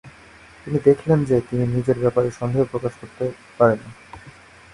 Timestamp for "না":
3.85-3.91